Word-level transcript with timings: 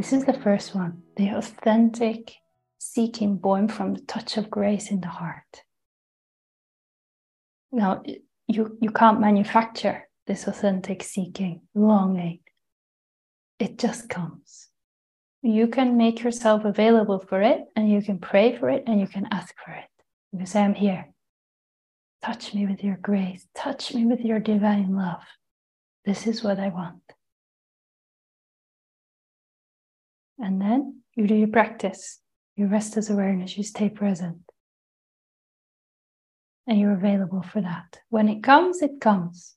This 0.00 0.14
is 0.14 0.24
the 0.24 0.32
first 0.32 0.74
one 0.74 1.02
the 1.16 1.28
authentic 1.28 2.32
seeking 2.78 3.36
born 3.36 3.68
from 3.68 3.92
the 3.92 4.00
touch 4.00 4.38
of 4.38 4.48
grace 4.48 4.90
in 4.90 5.02
the 5.02 5.08
heart. 5.08 5.62
Now, 7.70 8.02
you, 8.46 8.78
you 8.80 8.92
can't 8.92 9.20
manufacture 9.20 10.08
this 10.26 10.46
authentic 10.46 11.02
seeking, 11.02 11.60
longing. 11.74 12.38
It 13.58 13.76
just 13.76 14.08
comes. 14.08 14.68
You 15.42 15.66
can 15.66 15.98
make 15.98 16.22
yourself 16.22 16.64
available 16.64 17.18
for 17.18 17.42
it 17.42 17.66
and 17.76 17.90
you 17.90 18.00
can 18.00 18.20
pray 18.20 18.56
for 18.56 18.70
it 18.70 18.84
and 18.86 18.98
you 19.00 19.06
can 19.06 19.28
ask 19.30 19.54
for 19.62 19.72
it. 19.72 19.90
You 20.32 20.38
can 20.38 20.46
say, 20.46 20.62
I'm 20.62 20.72
here. 20.72 21.12
Touch 22.24 22.54
me 22.54 22.66
with 22.66 22.82
your 22.82 22.96
grace. 22.96 23.46
Touch 23.54 23.92
me 23.92 24.06
with 24.06 24.20
your 24.20 24.40
divine 24.40 24.96
love. 24.96 25.24
This 26.06 26.26
is 26.26 26.42
what 26.42 26.58
I 26.58 26.68
want. 26.68 27.02
And 30.40 30.60
then 30.60 31.02
you 31.14 31.26
do 31.26 31.34
your 31.34 31.48
practice. 31.48 32.20
You 32.56 32.66
rest 32.66 32.96
as 32.96 33.10
awareness. 33.10 33.56
You 33.56 33.62
stay 33.62 33.88
present. 33.88 34.38
And 36.66 36.78
you're 36.78 36.92
available 36.92 37.42
for 37.42 37.60
that. 37.60 38.00
When 38.08 38.28
it 38.28 38.42
comes, 38.42 38.82
it 38.82 39.00
comes. 39.00 39.54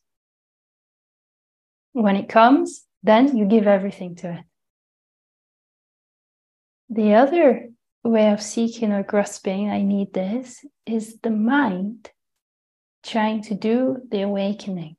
When 1.93 2.15
it 2.15 2.27
comes, 2.27 2.85
then 3.03 3.37
you 3.37 3.45
give 3.45 3.67
everything 3.67 4.15
to 4.17 4.33
it. 4.33 4.43
The 6.89 7.13
other 7.15 7.69
way 8.03 8.31
of 8.31 8.41
seeking 8.41 8.91
or 8.91 9.03
grasping, 9.03 9.69
I 9.69 9.83
need 9.83 10.13
this, 10.13 10.65
is 10.85 11.17
the 11.21 11.29
mind 11.29 12.09
trying 13.03 13.43
to 13.43 13.55
do 13.55 13.97
the 14.09 14.21
awakening. 14.21 14.97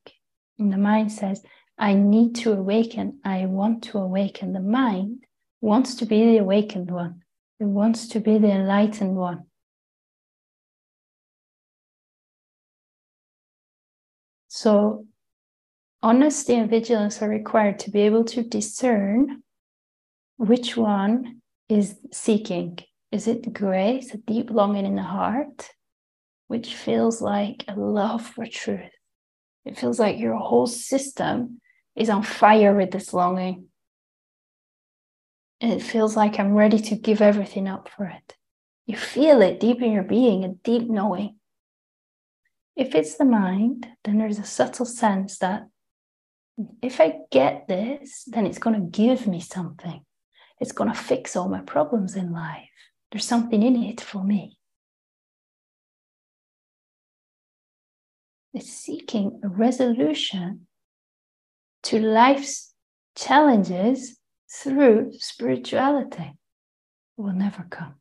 And 0.59 0.73
the 0.73 0.79
mind 0.79 1.13
says, 1.13 1.43
I 1.77 1.95
need 1.95 2.37
to 2.37 2.53
awaken. 2.53 3.21
I 3.25 3.47
want 3.47 3.85
to 3.85 3.99
awaken. 3.99 4.53
The 4.53 4.61
mind 4.61 5.25
wants 5.65 5.95
to 5.95 6.05
be 6.05 6.27
the 6.27 6.37
awakened 6.37 6.91
one, 6.91 7.23
it 7.59 7.65
wants 7.65 8.09
to 8.09 8.21
be 8.21 8.37
the 8.37 8.51
enlightened 8.51 9.17
one. 9.17 9.45
So, 14.49 15.07
honesty 16.03 16.55
and 16.55 16.69
vigilance 16.69 17.23
are 17.23 17.29
required 17.31 17.79
to 17.81 17.91
be 17.91 18.03
able 18.03 18.25
to 18.25 18.43
discern 18.43 19.43
which 20.37 20.77
one 20.77 21.41
is 21.71 21.97
seeking. 22.13 22.79
Is 23.11 23.27
it 23.27 23.53
grace, 23.55 24.13
a 24.13 24.19
deep 24.19 24.51
longing 24.51 24.85
in 24.85 24.97
the 24.97 25.03
heart, 25.03 25.71
which 26.49 26.75
feels 26.75 27.23
like 27.23 27.65
a 27.69 27.75
love 27.75 28.27
for 28.27 28.45
truth? 28.45 28.93
It 29.65 29.79
feels 29.79 29.99
like 29.99 30.19
your 30.19 30.37
whole 30.37 30.67
system 30.67 31.63
is 31.97 32.11
on 32.11 32.23
fire 32.23 32.77
with 32.77 32.91
this 32.91 33.15
longing. 33.15 33.69
It 35.61 35.81
feels 35.81 36.17
like 36.17 36.39
I'm 36.39 36.55
ready 36.55 36.79
to 36.79 36.97
give 36.97 37.23
everything 37.23 37.69
up 37.69 37.89
for 37.89 38.07
it. 38.07 38.35
You 38.87 38.97
feel 38.97 39.41
it 39.41 39.61
deep 39.61 39.81
in 39.81 39.93
your 39.93 40.03
being, 40.03 40.45
a 40.45 40.49
deep 40.49 40.89
knowing. 40.91 41.37
If 42.77 42.95
it's 42.95 43.17
the 43.17 43.25
mind, 43.25 43.87
then 44.05 44.19
there's 44.19 44.39
a 44.39 44.45
subtle 44.45 44.85
sense 44.85 45.39
that 45.39 45.69
if 46.83 47.01
I 47.01 47.15
get 47.31 47.67
this, 47.69 48.25
then 48.27 48.47
it's 48.47 48.59
going 48.59 48.75
to 48.75 48.99
give 48.99 49.27
me 49.27 49.41
something. 49.41 50.05
It's 50.61 50.73
going 50.73 50.93
to 50.93 50.99
fix 50.99 51.37
all 51.37 51.49
my 51.49 51.61
problems 51.61 52.15
in 52.17 52.33
life. 52.33 52.69
There's 53.11 53.27
something 53.27 53.63
in 53.63 53.83
it 53.83 54.01
for 54.01 54.23
me. 54.23 54.59
It's 58.53 58.71
seeking 58.71 59.41
a 59.43 59.49
resolution 59.49 60.67
to 61.85 61.99
life's 61.99 62.73
challenges 63.17 64.17
through 64.51 65.13
spirituality. 65.19 66.35
Will 67.17 67.33
never 67.33 67.65
come. 67.71 67.95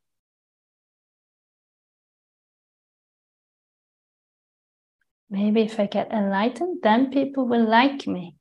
Maybe 5.30 5.62
if 5.62 5.80
I 5.80 5.88
get 5.88 6.12
enlightened, 6.12 6.80
then 6.84 7.12
people 7.12 7.48
will 7.48 7.68
like 7.68 8.06
me. 8.06 8.36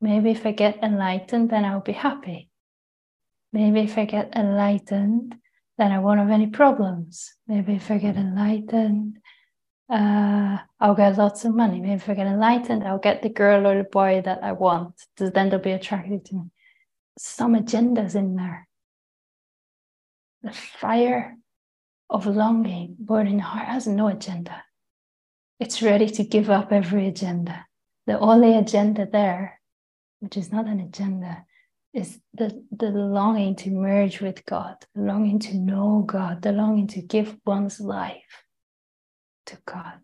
Maybe 0.00 0.30
if 0.30 0.44
I 0.44 0.52
get 0.52 0.82
enlightened, 0.82 1.50
then 1.50 1.64
I'll 1.64 1.80
be 1.80 1.92
happy. 1.92 2.50
Maybe 3.52 3.80
if 3.80 3.96
I 3.96 4.04
get 4.04 4.36
enlightened, 4.36 5.34
then 5.78 5.92
I 5.92 5.98
won't 5.98 6.20
have 6.20 6.30
any 6.30 6.48
problems. 6.48 7.32
Maybe 7.46 7.74
if 7.74 7.90
I 7.90 7.98
get 7.98 8.16
enlightened, 8.16 9.18
uh, 9.88 10.58
I'll 10.80 10.94
get 10.94 11.16
lots 11.16 11.44
of 11.44 11.54
money. 11.54 11.80
Maybe 11.80 11.94
if 11.94 12.08
I 12.08 12.14
get 12.14 12.26
enlightened, 12.26 12.84
I'll 12.84 12.98
get 12.98 13.22
the 13.22 13.28
girl 13.28 13.66
or 13.66 13.78
the 13.78 13.88
boy 13.88 14.20
that 14.24 14.42
I 14.42 14.52
want. 14.52 14.94
Then 15.16 15.48
they'll 15.48 15.58
be 15.58 15.72
attracted 15.72 16.24
to 16.26 16.34
me. 16.34 16.50
Some 17.18 17.54
agendas 17.54 18.14
in 18.14 18.36
there. 18.36 18.68
The 20.42 20.52
fire 20.52 21.36
of 22.10 22.26
longing 22.26 22.96
burning 22.98 23.38
heart 23.38 23.68
has 23.68 23.86
no 23.86 24.08
agenda. 24.08 24.64
It's 25.58 25.82
ready 25.82 26.08
to 26.10 26.24
give 26.24 26.50
up 26.50 26.72
every 26.72 27.08
agenda. 27.08 27.66
The 28.06 28.18
only 28.18 28.56
agenda 28.56 29.06
there, 29.10 29.60
which 30.20 30.36
is 30.36 30.52
not 30.52 30.66
an 30.66 30.80
agenda, 30.80 31.44
is 31.94 32.20
the, 32.34 32.62
the 32.70 32.90
longing 32.90 33.56
to 33.56 33.70
merge 33.70 34.20
with 34.20 34.44
God, 34.44 34.76
the 34.94 35.00
longing 35.00 35.38
to 35.40 35.56
know 35.56 36.04
God, 36.06 36.42
the 36.42 36.52
longing 36.52 36.86
to 36.88 37.00
give 37.00 37.36
one's 37.46 37.80
life 37.80 38.44
to 39.46 39.56
God, 39.64 39.94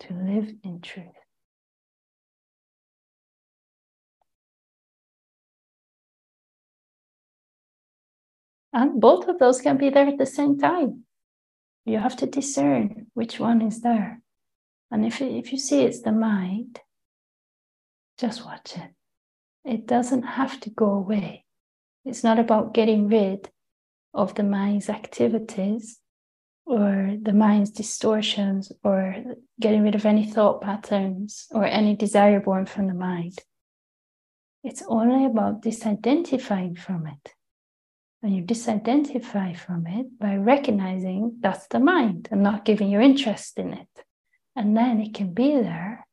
to 0.00 0.14
live 0.14 0.54
in 0.62 0.80
truth. 0.80 1.21
And 8.72 9.00
both 9.00 9.28
of 9.28 9.38
those 9.38 9.60
can 9.60 9.76
be 9.76 9.90
there 9.90 10.06
at 10.06 10.18
the 10.18 10.26
same 10.26 10.58
time. 10.58 11.04
You 11.84 11.98
have 11.98 12.16
to 12.16 12.26
discern 12.26 13.06
which 13.14 13.38
one 13.38 13.60
is 13.60 13.82
there. 13.82 14.20
And 14.90 15.04
if, 15.04 15.20
if 15.20 15.52
you 15.52 15.58
see 15.58 15.82
it's 15.82 16.02
the 16.02 16.12
mind, 16.12 16.80
just 18.18 18.44
watch 18.44 18.76
it. 18.76 18.90
It 19.64 19.86
doesn't 19.86 20.22
have 20.22 20.60
to 20.60 20.70
go 20.70 20.90
away. 20.92 21.44
It's 22.04 22.24
not 22.24 22.38
about 22.38 22.74
getting 22.74 23.08
rid 23.08 23.50
of 24.14 24.34
the 24.34 24.42
mind's 24.42 24.88
activities 24.88 25.98
or 26.64 27.16
the 27.20 27.32
mind's 27.32 27.70
distortions 27.70 28.72
or 28.84 29.16
getting 29.60 29.82
rid 29.82 29.94
of 29.94 30.06
any 30.06 30.26
thought 30.26 30.62
patterns 30.62 31.46
or 31.50 31.64
any 31.64 31.96
desire 31.96 32.40
born 32.40 32.66
from 32.66 32.86
the 32.86 32.94
mind. 32.94 33.38
It's 34.64 34.82
only 34.86 35.24
about 35.24 35.62
disidentifying 35.62 36.78
from 36.78 37.06
it. 37.06 37.32
And 38.22 38.36
you 38.36 38.42
disidentify 38.42 39.56
from 39.56 39.86
it 39.86 40.18
by 40.18 40.36
recognizing 40.36 41.38
that's 41.40 41.66
the 41.66 41.80
mind 41.80 42.28
and 42.30 42.42
not 42.42 42.64
giving 42.64 42.88
your 42.88 43.00
interest 43.00 43.58
in 43.58 43.72
it. 43.72 43.88
And 44.54 44.76
then 44.76 45.00
it 45.00 45.14
can 45.14 45.34
be 45.34 45.56
there, 45.56 46.06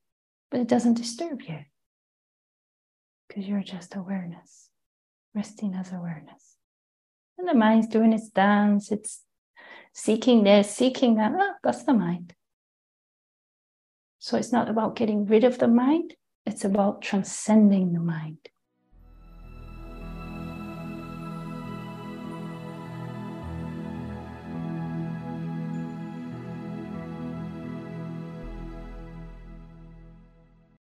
but 0.50 0.60
it 0.62 0.68
doesn't 0.68 0.96
disturb 0.96 1.42
you 1.44 1.60
because 3.28 3.48
you're 3.48 3.62
just 3.62 3.96
awareness, 3.96 4.70
resting 5.36 5.76
as 5.76 5.92
awareness. 5.92 6.56
And 7.38 7.48
the 7.48 7.54
mind's 7.54 7.88
doing 7.88 8.12
its 8.12 8.30
dance, 8.30 8.92
it's 8.92 9.22
seeking 9.94 10.44
this, 10.44 10.70
seeking 10.70 11.16
that. 11.16 11.32
Oh, 11.36 11.54
that's 11.64 11.84
the 11.84 11.94
mind. 11.94 12.34
So 14.18 14.36
it's 14.36 14.52
not 14.52 14.70
about 14.70 14.96
getting 14.96 15.26
rid 15.26 15.44
of 15.44 15.60
the 15.60 15.68
mind, 15.68 16.16
it's 16.46 16.66
about 16.66 17.02
transcending 17.02 17.94
the 17.94 18.00
mind, 18.00 18.50